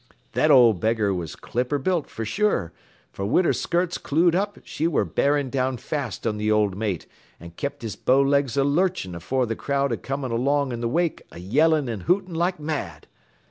"That 0.31 0.49
old 0.49 0.79
beggar 0.79 1.13
was 1.13 1.35
clipper 1.35 1.77
built, 1.77 2.07
fer 2.09 2.25
sure, 2.25 2.73
for 3.11 3.23
wid 3.23 3.45
her 3.45 3.53
skirts 3.53 3.99
clewed 3.99 4.33
up 4.33 4.57
she 4.63 4.87
ware 4.87 5.05
bearin' 5.05 5.51
down 5.51 5.77
fast 5.77 6.25
on 6.25 6.39
th' 6.39 6.49
old 6.49 6.75
mate 6.75 7.05
an' 7.39 7.51
kept 7.51 7.83
his 7.83 7.95
bow 7.95 8.19
legs 8.23 8.57
a 8.57 8.63
lurchin' 8.63 9.13
afore 9.13 9.45
th' 9.45 9.59
crowd 9.59 9.91
a 9.91 9.97
comin' 9.97 10.31
along 10.31 10.71
in 10.71 10.81
th' 10.81 10.85
wake 10.89 11.21
a 11.31 11.37
yellin' 11.37 11.87
an' 11.87 12.05
hootin' 12.09 12.33
like 12.33 12.59
mad. 12.59 13.05